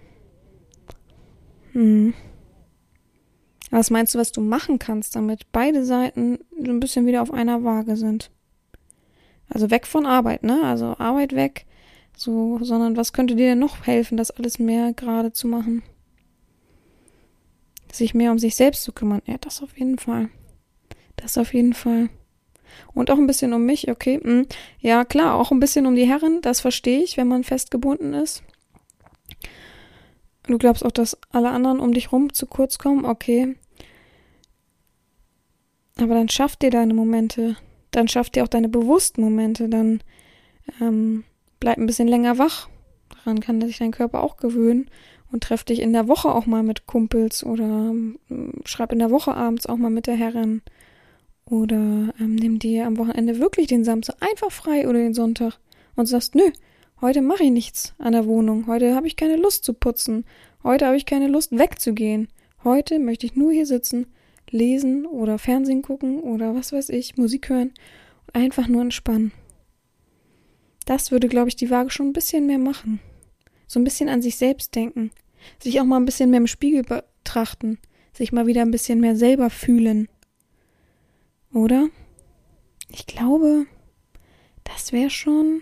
[1.73, 2.13] Mhm.
[3.71, 7.31] Was meinst du, was du machen kannst, damit beide Seiten so ein bisschen wieder auf
[7.33, 8.31] einer Waage sind?
[9.47, 10.61] Also weg von Arbeit, ne?
[10.63, 11.65] Also Arbeit weg,
[12.15, 15.83] so, sondern was könnte dir denn noch helfen, das alles mehr gerade zu machen?
[17.91, 19.21] Sich mehr um sich selbst zu kümmern.
[19.25, 20.29] Ja, das auf jeden Fall.
[21.15, 22.09] Das auf jeden Fall.
[22.93, 24.19] Und auch ein bisschen um mich, okay.
[24.21, 24.29] Mh.
[24.29, 24.47] Hm.
[24.79, 28.43] Ja, klar, auch ein bisschen um die Herren, das verstehe ich, wenn man festgebunden ist.
[30.43, 33.55] Du glaubst auch, dass alle anderen um dich rum zu kurz kommen, okay.
[35.97, 37.55] Aber dann schaff dir deine Momente.
[37.91, 39.69] Dann schaff dir auch deine bewussten Momente.
[39.69, 40.01] Dann
[40.81, 41.23] ähm,
[41.59, 42.69] bleib ein bisschen länger wach.
[43.09, 44.89] Daran kann sich dein Körper auch gewöhnen.
[45.31, 48.17] Und treff dich in der Woche auch mal mit Kumpels oder ähm,
[48.65, 50.63] schreib in der Woche abends auch mal mit der Herrin.
[51.49, 55.59] Oder ähm, nimm dir am Wochenende wirklich den Samstag einfach frei oder den Sonntag
[55.95, 56.51] und sagst, nö,
[57.01, 58.67] heute mache ich nichts an der Wohnung.
[58.67, 60.25] Heute habe ich keine Lust zu putzen.
[60.63, 62.27] Heute habe ich keine Lust wegzugehen.
[62.63, 64.07] Heute möchte ich nur hier sitzen,
[64.49, 67.71] lesen oder Fernsehen gucken oder was weiß ich, Musik hören
[68.27, 69.31] und einfach nur entspannen.
[70.85, 72.99] Das würde, glaube ich, die Waage schon ein bisschen mehr machen.
[73.67, 75.11] So ein bisschen an sich selbst denken.
[75.61, 77.79] Sich auch mal ein bisschen mehr im Spiegel betrachten.
[78.13, 80.09] Sich mal wieder ein bisschen mehr selber fühlen.
[81.53, 81.89] Oder?
[82.89, 83.65] Ich glaube,
[84.63, 85.61] das wäre schon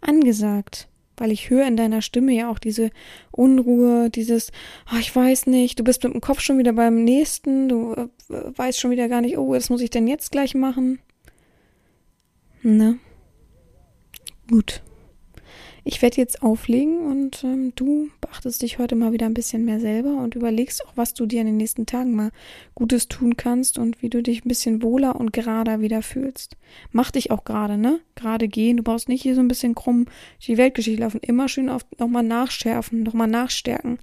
[0.00, 2.90] angesagt, weil ich höre in deiner Stimme ja auch diese
[3.30, 4.52] Unruhe, dieses,
[4.92, 8.08] oh, ich weiß nicht, du bist mit dem Kopf schon wieder beim nächsten, du äh,
[8.28, 10.98] weißt schon wieder gar nicht, oh, was muss ich denn jetzt gleich machen?
[12.62, 12.98] Ne?
[14.48, 14.82] Gut.
[15.84, 19.80] Ich werde jetzt auflegen und ähm, du beachtest dich heute mal wieder ein bisschen mehr
[19.80, 22.30] selber und überlegst auch, was du dir in den nächsten Tagen mal
[22.74, 26.56] Gutes tun kannst und wie du dich ein bisschen wohler und gerader wieder fühlst.
[26.92, 28.00] Mach dich auch gerade, ne?
[28.14, 28.76] Gerade gehen.
[28.76, 30.06] Du brauchst nicht hier so ein bisschen krumm
[30.46, 31.20] die Weltgeschichte laufen.
[31.22, 33.98] Immer schön auf nochmal nachschärfen, nochmal nachstärken.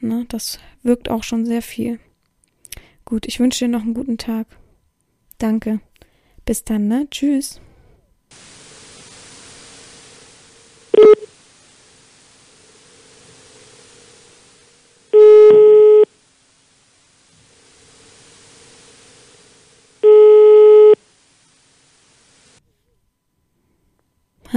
[0.00, 0.26] Ne?
[0.28, 1.98] Das wirkt auch schon sehr viel.
[3.04, 4.46] Gut, ich wünsche dir noch einen guten Tag.
[5.38, 5.80] Danke.
[6.44, 7.08] Bis dann, ne?
[7.10, 7.60] Tschüss.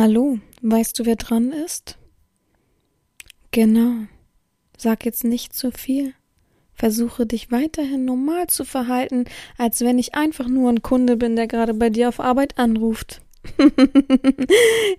[0.04, 2.00] Hallo, weißt du, wer dran ist?
[3.52, 4.08] Genau.
[4.76, 6.16] Sag jetzt nicht zu viel.
[6.74, 9.26] Versuche dich weiterhin normal zu verhalten,
[9.60, 13.22] als wenn ich einfach nur ein Kunde bin, der gerade bei dir auf Arbeit anruft.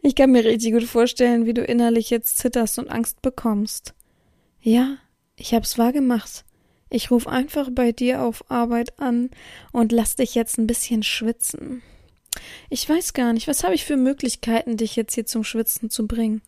[0.03, 3.95] ich kann mir richtig gut vorstellen, wie du innerlich jetzt zitterst und Angst bekommst.
[4.61, 4.99] Ja,
[5.35, 6.45] ich hab's wahr gemacht.
[6.91, 9.31] Ich ruf einfach bei dir auf Arbeit an
[9.73, 11.83] und lass dich jetzt ein bisschen schwitzen.
[12.71, 16.07] Ich weiß gar nicht, was habe ich für Möglichkeiten, dich jetzt hier zum Schwitzen zu
[16.07, 16.43] bringen?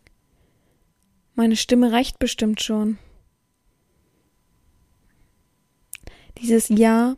[1.35, 2.99] Meine Stimme reicht bestimmt schon.
[6.38, 7.16] Dieses Ja,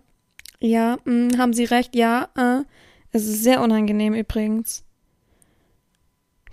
[0.61, 2.65] ja, mh, hm, haben Sie recht, ja, äh,
[3.13, 4.85] es ist sehr unangenehm übrigens.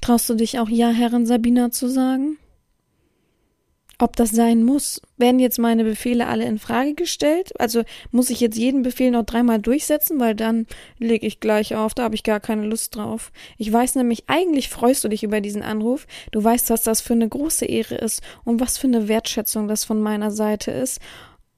[0.02, 2.38] Traust du dich auch Ja, Herrin Sabina zu sagen?
[4.04, 5.02] Ob das sein muss.
[5.18, 7.58] Werden jetzt meine Befehle alle in Frage gestellt?
[7.58, 10.68] Also muss ich jetzt jeden Befehl noch dreimal durchsetzen, weil dann
[11.00, 13.32] lege ich gleich auf, da habe ich gar keine Lust drauf.
[13.58, 16.06] Ich weiß nämlich, eigentlich freust du dich über diesen Anruf.
[16.32, 19.86] Du weißt, was das für eine große Ehre ist und was für eine Wertschätzung das
[19.86, 21.00] von meiner Seite ist.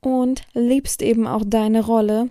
[0.01, 2.29] Und liebst eben auch deine Rolle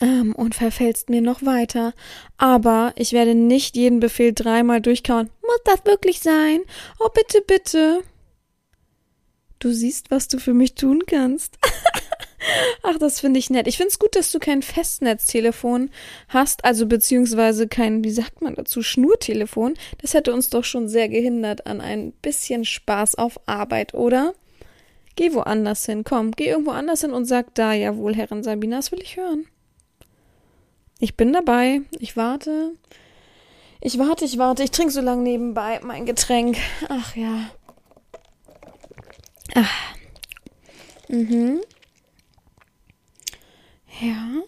[0.00, 1.92] ähm, und verfällst mir noch weiter.
[2.38, 5.28] Aber ich werde nicht jeden Befehl dreimal durchkauen.
[5.42, 6.60] Muss das wirklich sein?
[7.00, 8.04] Oh, bitte, bitte.
[9.64, 11.56] Du siehst, was du für mich tun kannst.
[12.82, 13.66] Ach, das finde ich nett.
[13.66, 15.88] Ich finde es gut, dass du kein Festnetztelefon
[16.28, 19.72] hast, also beziehungsweise kein, wie sagt man dazu, Schnurtelefon.
[20.02, 24.34] Das hätte uns doch schon sehr gehindert an ein bisschen Spaß auf Arbeit, oder?
[25.16, 28.92] Geh woanders hin, komm, geh irgendwo anders hin und sag da, jawohl, Herrin Sabina, das
[28.92, 29.46] will ich hören.
[31.00, 32.72] Ich bin dabei, ich warte.
[33.80, 36.58] Ich warte, ich warte, ich trinke so lange nebenbei mein Getränk.
[36.90, 37.48] Ach ja.
[39.54, 39.94] Ach.
[41.08, 41.60] Mhm.
[44.00, 44.42] Ja.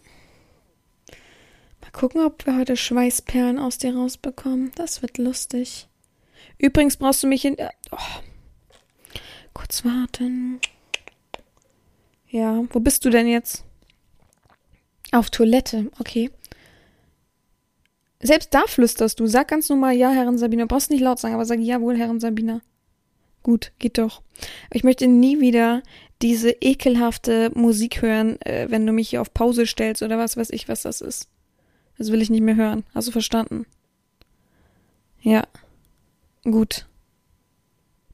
[1.81, 4.73] Mal gucken, ob wir heute Schweißperlen aus dir rausbekommen.
[4.75, 5.89] Das wird lustig.
[6.59, 7.57] Übrigens brauchst du mich in.
[7.91, 7.99] Oh.
[9.53, 10.61] Kurz warten.
[12.29, 13.65] Ja, wo bist du denn jetzt?
[15.13, 16.31] Auf Toilette, okay.
[18.21, 19.27] Selbst da flüsterst du.
[19.27, 20.65] Sag ganz normal, ja, Herrin Sabina.
[20.65, 22.61] Du brauchst nicht laut sagen, aber sag jawohl, Herrin Sabina.
[23.47, 24.23] Gut, geht doch.
[24.73, 25.85] Ich möchte nie wieder
[26.21, 30.51] diese ekelhafte Musik hören, äh, wenn du mich hier auf Pause stellst oder was weiß
[30.51, 31.29] ich, was das ist.
[31.97, 32.83] Das will ich nicht mehr hören.
[32.93, 33.65] Hast du verstanden?
[35.21, 35.47] Ja.
[36.43, 36.89] Gut.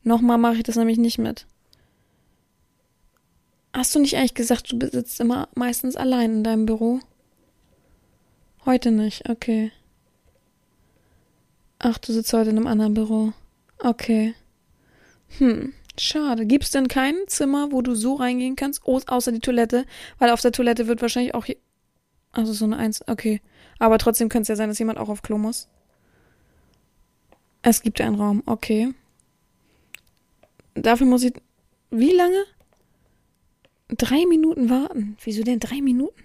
[0.03, 1.47] Nochmal mache ich das nämlich nicht mit.
[3.73, 7.01] Hast du nicht eigentlich gesagt, du sitzt immer meistens allein in deinem Büro?
[8.67, 9.73] Heute nicht, okay.
[11.79, 13.33] Ach, du sitzt heute in einem anderen Büro.
[13.79, 14.35] Okay.
[15.39, 16.47] Hm, schade.
[16.47, 19.87] Gibt's denn kein Zimmer, wo du so reingehen kannst, außer die Toilette?
[20.19, 21.47] Weil auf der Toilette wird wahrscheinlich auch.
[22.33, 23.07] Also so eine Eins.
[23.07, 23.41] Okay.
[23.79, 25.69] Aber trotzdem könnte es ja sein, dass jemand auch auf Klo muss.
[27.63, 28.43] Es gibt einen Raum.
[28.47, 28.95] Okay.
[30.75, 31.35] Dafür muss ich.
[31.91, 32.45] Wie lange?
[33.89, 35.17] Drei Minuten warten.
[35.23, 36.23] Wieso denn drei Minuten?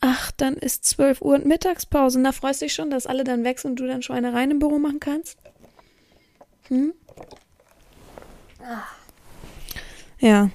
[0.00, 2.22] Ach, dann ist 12 Uhr und Mittagspause.
[2.22, 4.78] Da freust du dich schon, dass alle dann wechseln und du dann Schweinereien im Büro
[4.78, 5.38] machen kannst?
[6.68, 6.92] Hm?
[10.18, 10.50] Ja.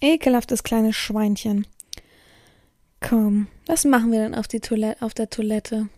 [0.00, 1.66] Ekelhaftes kleines Schweinchen.
[3.00, 5.88] Komm, was machen wir denn auf, die Toilette, auf der Toilette?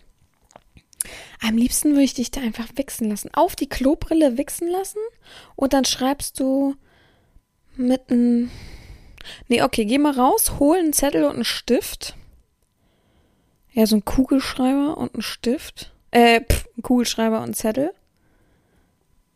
[1.43, 3.31] Am liebsten würde ich dich da einfach wichsen lassen.
[3.35, 5.01] Auf die Klobrille wichsen lassen
[5.55, 6.77] und dann schreibst du
[7.77, 8.51] mit einem
[9.49, 12.17] Nee, okay, geh mal raus, hol einen Zettel und einen Stift.
[13.73, 15.93] Ja, so ein Kugelschreiber und ein Stift.
[16.11, 17.93] Äh, pff, ein Kugelschreiber und ein Zettel.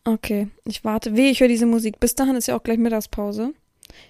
[0.04, 1.16] Okay, ich warte.
[1.16, 2.00] Weh, ich höre diese Musik.
[2.00, 3.52] Bis dahin ist ja auch gleich Mittagspause.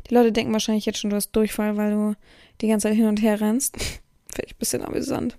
[0.08, 2.14] Die Leute denken wahrscheinlich jetzt schon, du hast Durchfall, weil du
[2.60, 3.76] die ganze Zeit hin und her rennst.
[4.32, 5.36] Finde ich ein bisschen amüsant.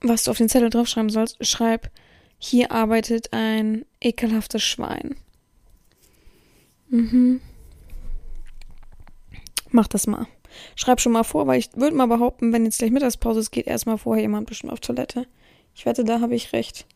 [0.00, 1.90] Was du auf den Zettel draufschreiben sollst, schreib,
[2.38, 5.16] hier arbeitet ein ekelhaftes Schwein.
[6.88, 7.40] Mhm.
[9.70, 10.26] Mach das mal.
[10.74, 13.66] Schreib schon mal vor, weil ich würde mal behaupten, wenn jetzt gleich Mittagspause ist, geht
[13.66, 15.26] erstmal vorher jemand bestimmt auf Toilette.
[15.76, 16.86] Ich wette, da habe ich recht.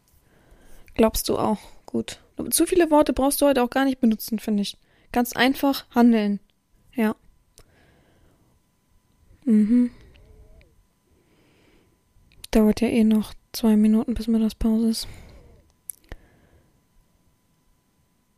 [0.95, 1.59] Glaubst du auch?
[1.85, 2.19] Gut.
[2.49, 4.79] Zu viele Worte brauchst du heute auch gar nicht benutzen, finde ich.
[5.13, 6.41] Ganz einfach handeln.
[6.95, 7.15] Ja.
[9.45, 9.91] Mhm.
[12.51, 15.09] Dauert ja eh noch zwei Minuten, bis Mittagspause ist.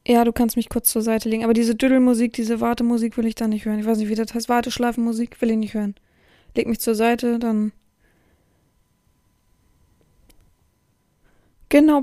[0.06, 1.44] Ja, du kannst mich kurz zur Seite legen.
[1.44, 3.78] Aber diese Düdelmusik, diese Wartemusik will ich da nicht hören.
[3.78, 4.48] Ich weiß nicht, wie das heißt.
[4.48, 5.94] Warteschleifenmusik will ich nicht hören.
[6.56, 7.72] Leg mich zur Seite, dann.
[11.72, 12.02] Genau,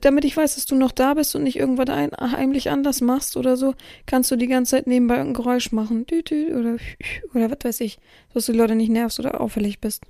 [0.00, 3.36] damit ich weiß, dass du noch da bist und nicht irgendwas ein, heimlich anders machst
[3.36, 6.06] oder so, kannst du die ganze Zeit nebenbei ein Geräusch machen.
[6.06, 6.76] Dü -dü oder,
[7.32, 8.00] oder was weiß ich.
[8.34, 10.02] Dass du die Leute nicht nervst oder auffällig bist.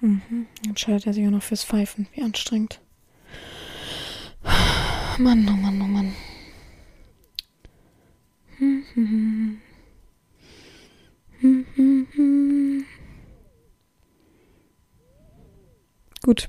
[0.00, 0.46] Mhm.
[0.68, 2.06] Entscheidet er sich auch noch fürs Pfeifen.
[2.14, 2.80] Wie anstrengend.
[5.18, 6.14] Mann, oh Mann, oh Mann.
[16.24, 16.48] Gut.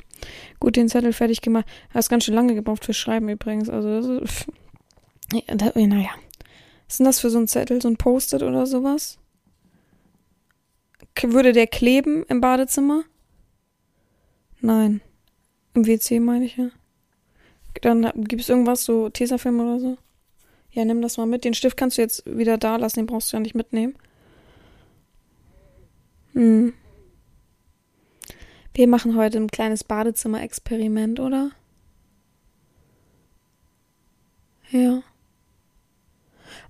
[0.62, 1.66] Gut, den Zettel fertig gemacht.
[1.90, 3.70] Hast ganz schön lange gebraucht fürs Schreiben übrigens.
[3.70, 4.48] Also, das ist,
[5.76, 6.10] naja.
[6.86, 7.82] Was ist denn das für so ein Zettel?
[7.82, 9.20] So ein Post-it oder sowas?
[11.22, 13.04] Würde der kleben im Badezimmer?
[14.62, 15.02] Nein.
[15.74, 16.70] Im WC meine ich ja.
[17.82, 19.98] Dann gibt es irgendwas, so Tesafilm oder so?
[20.72, 21.44] Ja, nimm das mal mit.
[21.44, 23.96] Den Stift kannst du jetzt wieder da lassen, den brauchst du ja nicht mitnehmen.
[26.34, 26.74] Hm.
[28.76, 31.52] Wir machen heute ein kleines Badezimmer-Experiment, oder?
[34.70, 35.02] Ja.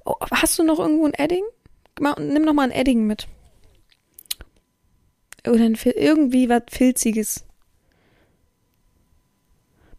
[0.06, 1.44] Oh, hast du noch irgendwo ein Edding?
[2.00, 3.28] Nimm noch mal ein Edding mit.
[5.48, 7.44] Oder ein, irgendwie was Filziges.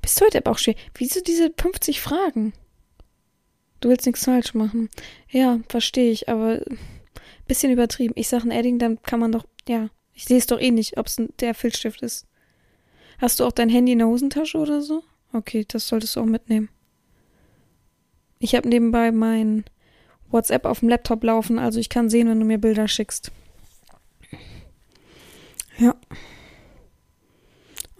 [0.00, 0.76] Bist du heute aber auch schwer?
[0.94, 2.52] Wieso diese 50 Fragen?
[3.80, 4.90] Du willst nichts falsch machen.
[5.28, 6.60] Ja, verstehe ich, aber
[7.48, 8.14] bisschen übertrieben.
[8.16, 10.96] Ich sage ein Edding, dann kann man doch, ja, ich sehe es doch eh nicht,
[10.96, 12.26] ob es der Filzstift ist.
[13.18, 15.04] Hast du auch dein Handy in der Hosentasche oder so?
[15.32, 16.70] Okay, das solltest du auch mitnehmen.
[18.38, 19.64] Ich habe nebenbei mein
[20.30, 23.30] WhatsApp auf dem Laptop laufen, also ich kann sehen, wenn du mir Bilder schickst.
[25.78, 25.94] Ja.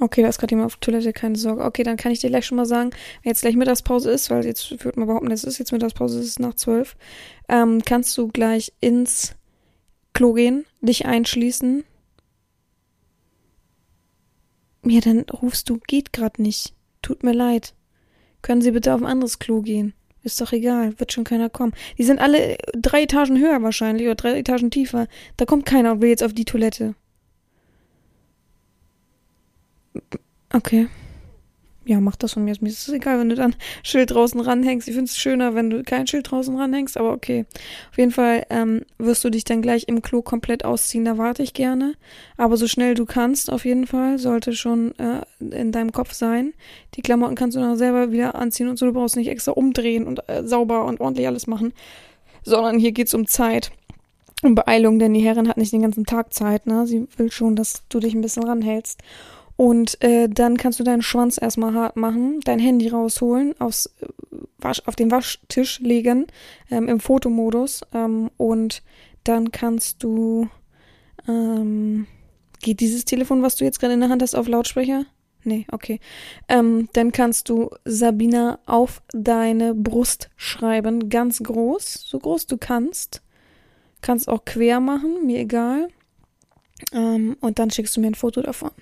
[0.01, 1.65] Okay, da ist gerade jemand auf Toilette, keine Sorge.
[1.65, 2.91] Okay, dann kann ich dir gleich schon mal sagen,
[3.23, 6.27] wenn jetzt gleich Mittagspause ist, weil jetzt würde man behaupten, es ist jetzt Mittagspause, es
[6.27, 6.97] ist nach zwölf,
[7.49, 9.35] ähm, kannst du gleich ins
[10.15, 11.85] Klo gehen, dich einschließen.
[14.89, 16.73] Ja, dann rufst du, geht gerade nicht.
[17.03, 17.75] Tut mir leid.
[18.43, 19.95] Können Sie bitte auf ein anderes Klo gehen?
[20.23, 21.73] Ist doch egal, wird schon keiner kommen.
[21.99, 25.09] Die sind alle drei Etagen höher wahrscheinlich oder drei Etagen tiefer.
[25.37, 26.95] Da kommt keiner und will jetzt auf die Toilette.
[30.53, 30.89] Okay.
[31.87, 32.55] Ja, mach das von mir.
[32.61, 34.89] Mir ist es egal, wenn du dann Schild draußen ranhängst.
[34.89, 37.47] Ich finde es schöner, wenn du kein Schild draußen ranhängst, aber okay.
[37.91, 41.05] Auf jeden Fall ähm, wirst du dich dann gleich im Klo komplett ausziehen.
[41.05, 41.95] Da warte ich gerne.
[42.37, 46.55] Aber so schnell du kannst, auf jeden Fall, sollte schon äh, in deinem Kopf sein.
[46.95, 48.87] Die Klamotten kannst du dann selber wieder anziehen und so.
[48.87, 51.73] Du brauchst nicht extra umdrehen und äh, sauber und ordentlich alles machen.
[52.43, 53.71] Sondern hier geht's um Zeit.
[54.43, 56.87] Um Beeilung, denn die Herrin hat nicht den ganzen Tag Zeit, ne?
[56.87, 59.01] Sie will schon, dass du dich ein bisschen ranhältst.
[59.57, 64.07] Und äh, dann kannst du deinen Schwanz erstmal hart machen, dein Handy rausholen, aufs äh,
[64.59, 66.27] Wasch, auf den Waschtisch legen,
[66.71, 67.81] ähm, im Fotomodus.
[67.95, 68.83] Ähm, und
[69.25, 70.49] dann kannst du.
[71.27, 72.07] Ähm,
[72.61, 75.07] geht dieses Telefon, was du jetzt gerade in der Hand hast, auf Lautsprecher?
[75.47, 76.01] Nee, okay.
[76.49, 83.23] Ähm, dann kannst du Sabina auf deine Brust schreiben, ganz groß, so groß du kannst.
[84.01, 85.89] Kannst auch quer machen, mir egal.
[86.93, 88.73] Ähm, und dann schickst du mir ein Foto davon.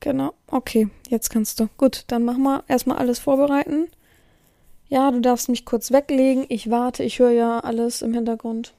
[0.00, 1.68] Genau, okay, jetzt kannst du.
[1.76, 3.88] Gut, dann machen wir erstmal alles vorbereiten.
[4.88, 6.46] Ja, du darfst mich kurz weglegen.
[6.48, 8.74] Ich warte, ich höre ja alles im Hintergrund.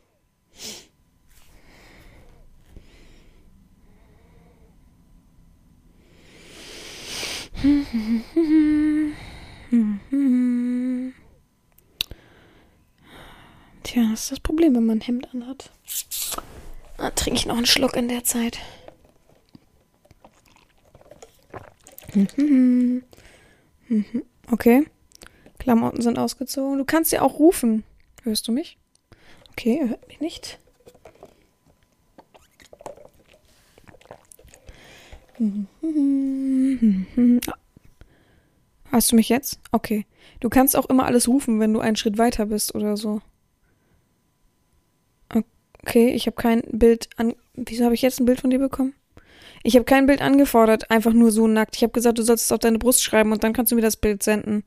[13.84, 15.70] Tja, das ist das Problem, wenn man ein Hemd anhat.
[16.98, 18.60] Dann trinke ich noch einen Schluck in der Zeit.
[18.62, 18.80] Mhm.
[20.02, 20.10] Mhm.
[24.52, 24.86] Okay.
[25.58, 26.78] Klamotten sind ausgezogen.
[26.78, 27.84] Du kannst ja auch rufen.
[28.24, 28.78] Hörst du mich?
[29.52, 30.60] Okay, er hört mich nicht.
[38.92, 39.60] Hast du mich jetzt?
[39.72, 40.06] Okay.
[40.40, 43.22] Du kannst auch immer alles rufen, wenn du einen Schritt weiter bist oder so.
[45.82, 47.36] Okay, ich habe kein Bild an.
[47.54, 48.94] Wieso habe ich jetzt ein Bild von dir bekommen?
[49.64, 51.76] Ich habe kein Bild angefordert, einfach nur so nackt.
[51.76, 53.82] Ich habe gesagt, du sollst es auf deine Brust schreiben und dann kannst du mir
[53.82, 54.64] das Bild senden.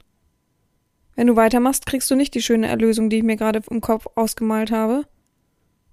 [1.15, 4.07] Wenn du weitermachst, kriegst du nicht die schöne Erlösung, die ich mir gerade im Kopf
[4.15, 5.07] ausgemalt habe.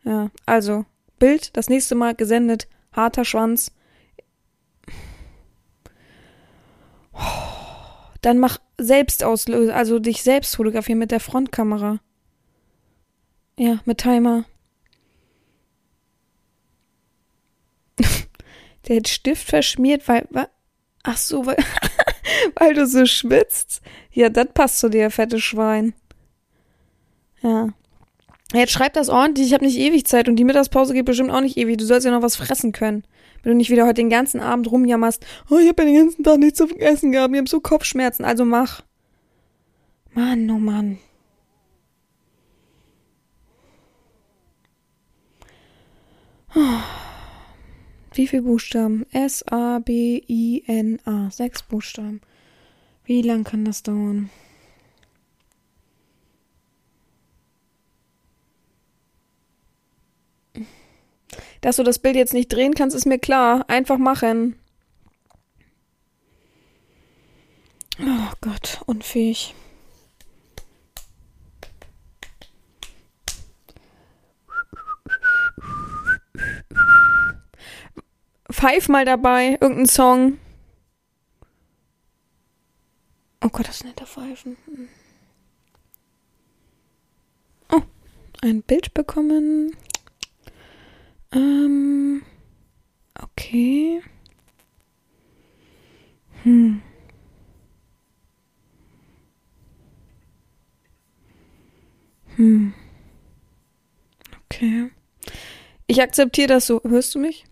[0.03, 0.85] Ja, also,
[1.17, 3.71] Bild, das nächste Mal gesendet, harter Schwanz.
[8.21, 11.99] Dann mach selbst auslösen, also dich selbst fotografieren mit der Frontkamera.
[13.57, 14.45] Ja, mit Timer.
[18.89, 20.27] Der hat Stift verschmiert, weil.
[21.03, 21.57] Ach so, weil,
[22.55, 23.81] weil du so schwitzt.
[24.11, 25.93] Ja, das passt zu dir, fette Schwein.
[27.41, 27.69] Ja.
[28.51, 31.41] Jetzt schreib das ordentlich, ich habe nicht ewig Zeit und die Mittagspause geht bestimmt auch
[31.41, 31.77] nicht ewig.
[31.77, 33.03] Du sollst ja noch was fressen können.
[33.43, 36.23] Wenn du nicht wieder heute den ganzen Abend rumjammerst, oh, ich habe ja den ganzen
[36.23, 38.81] Tag nichts zu essen gehabt, ich habe so Kopfschmerzen, also mach.
[40.11, 40.97] Mann, oh Mann.
[46.55, 47.08] Oh.
[48.19, 49.05] Wie viele Buchstaben?
[49.13, 49.61] S-A-B-I-N-A.
[51.31, 52.19] Sechs Buchstaben.
[53.05, 54.29] Wie lang kann das dauern?
[61.61, 63.63] Dass du das Bild jetzt nicht drehen kannst, ist mir klar.
[63.69, 64.59] Einfach machen.
[68.01, 69.55] Oh Gott, unfähig.
[78.51, 80.39] Pfeif mal dabei, irgendein Song.
[83.41, 84.57] Oh Gott, das ist netter Pfeifen.
[87.71, 87.81] Oh,
[88.41, 89.75] ein Bild bekommen.
[91.31, 92.23] Ähm,
[93.21, 94.01] okay.
[96.43, 96.81] Hm.
[102.35, 102.73] Hm.
[104.45, 104.91] Okay.
[105.87, 106.81] Ich akzeptiere das so.
[106.83, 107.48] Hörst du mich?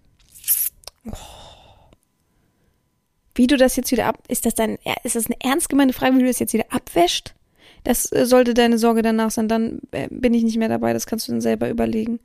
[3.36, 6.16] Wie du das jetzt wieder ab, ist das dein, ist das eine ernst gemeine Frage,
[6.16, 7.36] wie du das jetzt wieder abwäscht?
[7.84, 11.06] Das äh, sollte deine Sorge danach sein, dann äh, bin ich nicht mehr dabei, das
[11.06, 12.20] kannst du dann selber überlegen.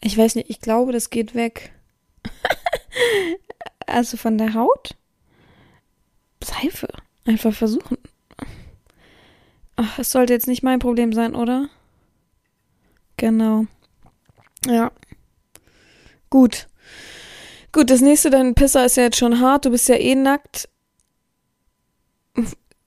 [0.00, 1.72] Ich weiß nicht, ich glaube, das geht weg.
[3.86, 4.96] also von der Haut?
[6.44, 6.88] Seife.
[7.24, 7.98] Einfach versuchen.
[9.76, 11.68] Ach, es sollte jetzt nicht mein Problem sein, oder?
[13.16, 13.66] Genau.
[14.66, 14.92] Ja.
[16.30, 16.68] Gut.
[17.72, 20.68] Gut, das nächste, dein Pisser ist ja jetzt schon hart, du bist ja eh nackt.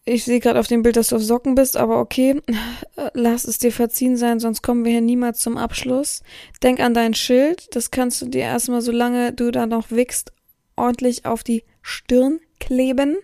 [0.03, 2.41] Ich sehe gerade auf dem Bild, dass du auf Socken bist, aber okay.
[3.13, 6.23] Lass es dir verziehen sein, sonst kommen wir hier niemals zum Abschluss.
[6.63, 10.33] Denk an dein Schild, das kannst du dir erstmal, solange du da noch wickst,
[10.75, 13.17] ordentlich auf die Stirn kleben.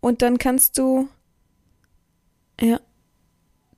[0.00, 1.08] Und dann kannst du.
[2.60, 2.80] Ja.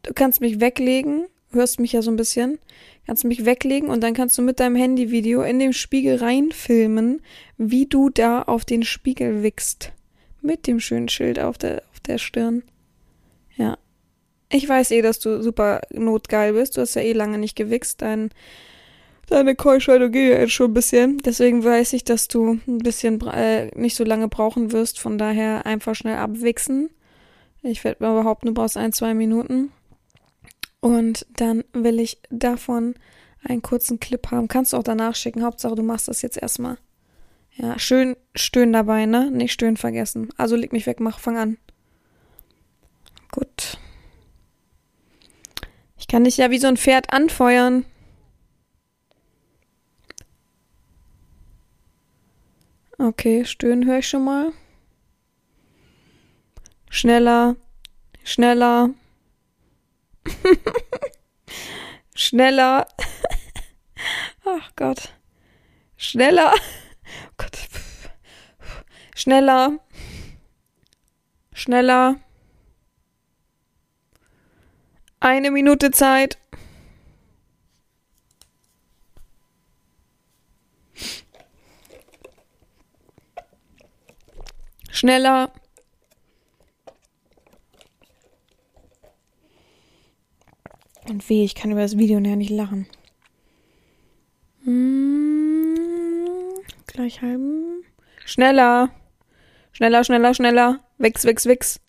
[0.02, 2.58] Du kannst mich weglegen, hörst mich ja so ein bisschen
[3.06, 7.20] kannst du mich weglegen und dann kannst du mit deinem Handyvideo in dem Spiegel reinfilmen,
[7.58, 9.92] wie du da auf den Spiegel wickst.
[10.40, 12.62] Mit dem schönen Schild auf der, auf der Stirn.
[13.56, 13.78] Ja.
[14.50, 16.76] Ich weiß eh, dass du super notgeil bist.
[16.76, 18.02] Du hast ja eh lange nicht gewichst.
[18.02, 18.30] Dein,
[19.28, 21.18] deine Keuschhaltung geht ja jetzt schon ein bisschen.
[21.18, 25.00] Deswegen weiß ich, dass du ein bisschen äh, nicht so lange brauchen wirst.
[25.00, 26.90] Von daher einfach schnell abwichsen.
[27.62, 29.70] Ich werde mal behaupten, du brauchst ein, zwei Minuten.
[30.82, 32.96] Und dann will ich davon
[33.44, 34.48] einen kurzen Clip haben.
[34.48, 35.44] Kannst du auch danach schicken.
[35.44, 36.76] Hauptsache, du machst das jetzt erstmal.
[37.52, 39.30] Ja, schön stöhnen dabei, ne?
[39.30, 40.30] Nicht stöhnen vergessen.
[40.36, 41.58] Also leg mich weg, mach, fang an.
[43.30, 43.78] Gut.
[45.96, 47.84] Ich kann dich ja wie so ein Pferd anfeuern.
[52.98, 54.52] Okay, stöhnen höre ich schon mal.
[56.90, 57.54] Schneller,
[58.24, 58.90] schneller.
[62.14, 62.86] schneller.
[64.44, 65.12] Ach Gott.
[65.96, 66.52] Schneller.
[66.54, 67.58] Oh Gott.
[69.14, 69.78] Schneller.
[71.52, 72.16] Schneller.
[75.20, 76.38] Eine Minute Zeit.
[84.90, 85.52] Schneller.
[91.08, 92.86] Und weh, ich kann über das Video näher nicht lachen.
[94.64, 96.54] Hm,
[96.86, 97.84] gleich halben.
[98.24, 98.90] Schneller.
[99.72, 100.80] Schneller, schneller, schneller.
[100.98, 101.80] Wix, wix, wix.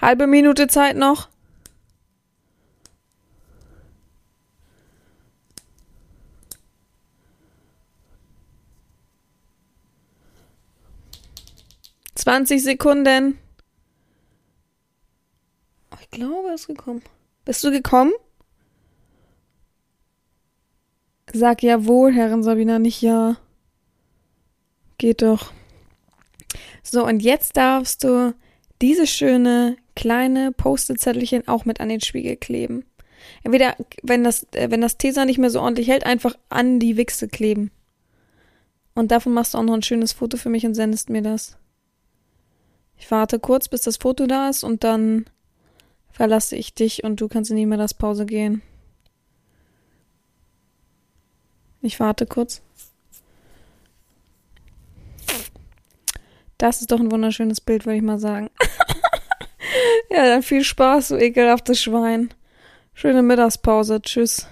[0.00, 1.28] Halbe Minute Zeit noch.
[12.14, 13.38] Zwanzig Sekunden.
[15.90, 17.02] Oh, ich glaube, er ist gekommen.
[17.44, 18.12] Bist du gekommen?
[21.36, 23.36] Sag jawohl, Herrin Sabina, nicht ja.
[24.96, 25.52] Geht doch.
[26.82, 28.34] So, und jetzt darfst du
[28.80, 32.86] diese schöne kleine Post-it-Zettelchen auch mit an den Spiegel kleben.
[33.42, 36.96] Entweder, wenn das, äh, wenn das Tesa nicht mehr so ordentlich hält, einfach an die
[36.96, 37.70] Wichse kleben.
[38.94, 41.58] Und davon machst du auch noch ein schönes Foto für mich und sendest mir das.
[42.96, 45.26] Ich warte kurz, bis das Foto da ist und dann
[46.10, 48.62] verlasse ich dich und du kannst in die Mittagspause gehen.
[51.86, 52.62] Ich warte kurz.
[56.58, 58.50] Das ist doch ein wunderschönes Bild, würde ich mal sagen.
[60.10, 62.30] ja, dann viel Spaß, du ekelhaftes Schwein.
[62.92, 64.02] Schöne Mittagspause.
[64.02, 64.48] Tschüss.